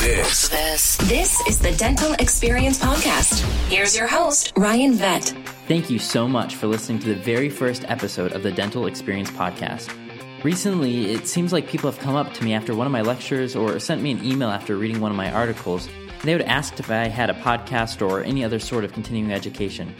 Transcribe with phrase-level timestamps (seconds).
[0.00, 0.48] This.
[0.48, 0.96] This.
[0.96, 3.40] This is the Dental Experience Podcast.
[3.68, 5.24] Here's your host, Ryan Vet.
[5.68, 9.30] Thank you so much for listening to the very first episode of the Dental Experience
[9.30, 9.94] Podcast.
[10.42, 13.54] Recently, it seems like people have come up to me after one of my lectures
[13.54, 15.86] or sent me an email after reading one of my articles.
[15.86, 19.34] And they would ask if I had a podcast or any other sort of continuing
[19.34, 19.94] education.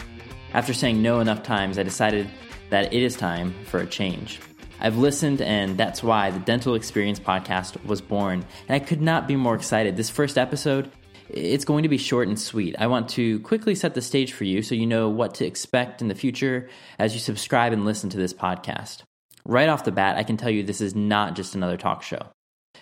[0.55, 2.27] After saying no enough times, I decided
[2.71, 4.41] that it is time for a change.
[4.81, 8.45] I've listened, and that's why the Dental Experience podcast was born.
[8.67, 9.97] And I could not be more excited.
[9.97, 10.91] This first episode,
[11.29, 12.75] it's going to be short and sweet.
[12.79, 16.01] I want to quickly set the stage for you so you know what to expect
[16.01, 19.03] in the future as you subscribe and listen to this podcast.
[19.45, 22.27] Right off the bat, I can tell you this is not just another talk show.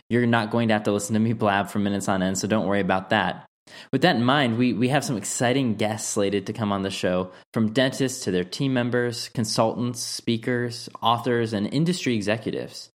[0.09, 2.47] You're not going to have to listen to me blab for minutes on end, so
[2.47, 3.48] don't worry about that.
[3.93, 6.91] With that in mind, we, we have some exciting guests slated to come on the
[6.91, 12.91] show from dentists to their team members, consultants, speakers, authors, and industry executives.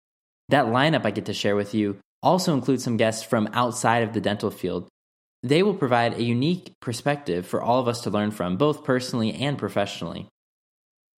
[0.49, 4.13] That lineup I get to share with you also includes some guests from outside of
[4.13, 4.89] the dental field.
[5.43, 9.33] They will provide a unique perspective for all of us to learn from, both personally
[9.35, 10.29] and professionally.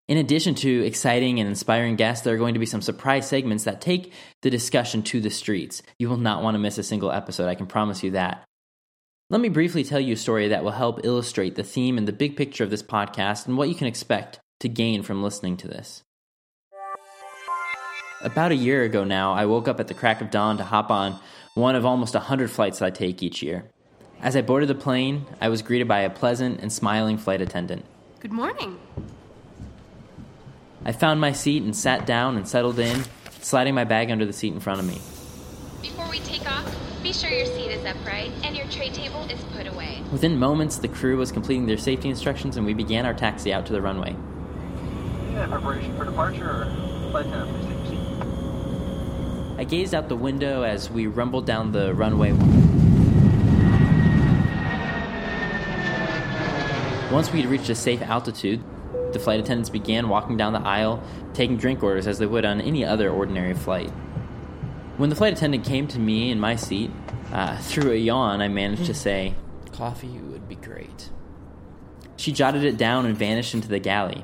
[0.07, 3.63] In addition to exciting and inspiring guests, there are going to be some surprise segments
[3.63, 5.81] that take the discussion to the streets.
[5.97, 8.43] You will not want to miss a single episode, I can promise you that.
[9.33, 12.13] Let me briefly tell you a story that will help illustrate the theme and the
[12.13, 15.67] big picture of this podcast and what you can expect to gain from listening to
[15.67, 16.03] this.
[18.21, 20.91] About a year ago now, I woke up at the crack of dawn to hop
[20.91, 21.19] on
[21.55, 23.71] one of almost 100 flights that I take each year.
[24.21, 27.85] As I boarded the plane, I was greeted by a pleasant and smiling flight attendant.
[28.19, 28.77] Good morning.
[30.85, 33.03] I found my seat and sat down and settled in,
[33.41, 35.01] sliding my bag under the seat in front of me.
[35.81, 36.82] Before we take off,
[37.23, 40.03] sure your seat is upright and your tray table is put away.
[40.11, 43.65] Within moments, the crew was completing their safety instructions and we began our taxi out
[43.67, 44.15] to the runway.
[45.31, 46.65] Yeah, preparation for departure
[47.11, 49.57] flight attendant, please take your seat.
[49.57, 52.33] I gazed out the window as we rumbled down the runway.
[57.09, 58.61] Once we had reached a safe altitude,
[59.13, 61.01] the flight attendants began walking down the aisle,
[61.33, 63.93] taking drink orders as they would on any other ordinary flight.
[64.97, 66.91] When the flight attendant came to me in my seat,
[67.31, 69.33] uh, through a yawn, I managed to say,
[69.71, 71.09] Coffee would be great.
[72.15, 74.23] She jotted it down and vanished into the galley.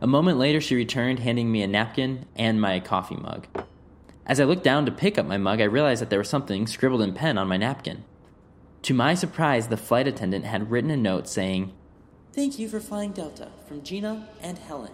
[0.00, 3.46] A moment later, she returned, handing me a napkin and my coffee mug.
[4.26, 6.66] As I looked down to pick up my mug, I realized that there was something
[6.66, 8.04] scribbled in pen on my napkin.
[8.82, 11.72] To my surprise, the flight attendant had written a note saying,
[12.32, 14.90] Thank you for flying Delta from Gina and Helen.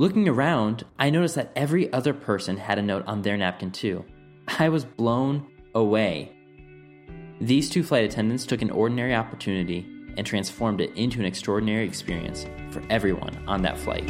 [0.00, 4.04] Looking around, I noticed that every other person had a note on their napkin too.
[4.46, 6.36] I was blown away.
[7.40, 9.84] These two flight attendants took an ordinary opportunity
[10.16, 14.06] and transformed it into an extraordinary experience for everyone on that flight.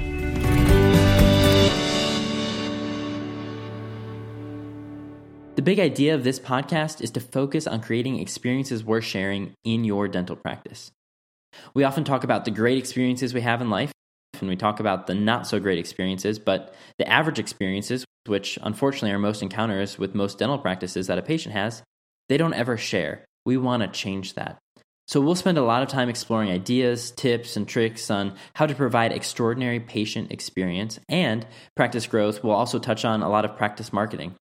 [5.56, 9.84] The big idea of this podcast is to focus on creating experiences worth sharing in
[9.84, 10.90] your dental practice.
[11.72, 13.90] We often talk about the great experiences we have in life,
[14.40, 19.12] and we talk about the not so great experiences, but the average experiences, which unfortunately
[19.12, 21.82] are most encounters with most dental practices that a patient has,
[22.28, 23.24] they don't ever share.
[23.44, 24.58] We want to change that.
[25.06, 28.74] So we'll spend a lot of time exploring ideas, tips, and tricks on how to
[28.74, 33.90] provide extraordinary patient experience, and practice growth We'll also touch on a lot of practice
[33.90, 34.34] marketing.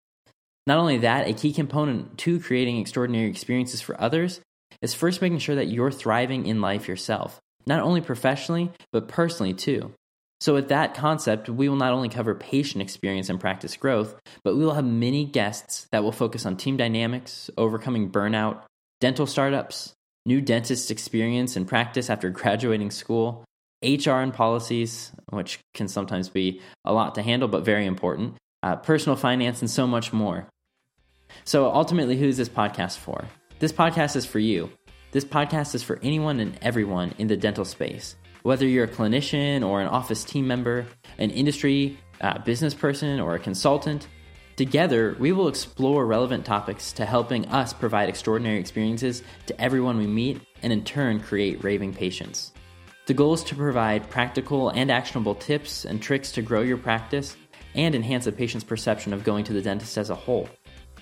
[0.67, 4.41] Not only that, a key component to creating extraordinary experiences for others
[4.81, 9.55] is first making sure that you're thriving in life yourself, not only professionally, but personally
[9.55, 9.93] too.
[10.41, 14.57] So, with that concept, we will not only cover patient experience and practice growth, but
[14.57, 18.61] we will have many guests that will focus on team dynamics, overcoming burnout,
[19.01, 19.95] dental startups,
[20.27, 23.45] new dentist experience and practice after graduating school,
[23.83, 28.77] HR and policies, which can sometimes be a lot to handle but very important, uh,
[28.77, 30.47] personal finance, and so much more.
[31.45, 33.25] So, ultimately, who is this podcast for?
[33.61, 34.71] This podcast is for you.
[35.15, 38.17] This podcast is for anyone and everyone in the dental space.
[38.43, 40.87] Whether you're a clinician or an office team member,
[41.19, 44.09] an industry uh, business person, or a consultant,
[44.57, 50.09] together we will explore relevant topics to helping us provide extraordinary experiences to everyone we
[50.09, 52.53] meet and in turn create raving patients.
[53.07, 57.37] The goal is to provide practical and actionable tips and tricks to grow your practice
[57.77, 60.49] and enhance a patient's perception of going to the dentist as a whole.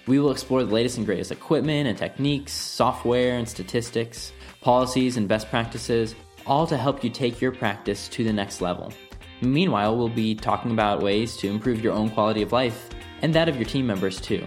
[0.06, 5.28] We will explore the latest and greatest equipment and techniques, software and statistics, policies and
[5.28, 6.14] best practices,
[6.46, 8.92] all to help you take your practice to the next level.
[9.40, 12.88] Meanwhile, we'll be talking about ways to improve your own quality of life
[13.22, 14.44] and that of your team members too.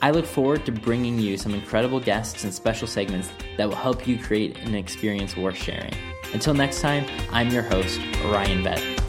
[0.00, 4.06] I look forward to bringing you some incredible guests and special segments that will help
[4.06, 5.94] you create an experience worth sharing.
[6.32, 9.01] Until next time, I'm your host, Ryan Vet.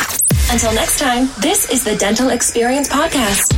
[0.51, 3.54] Until next time, this is the Dental Experience Podcast.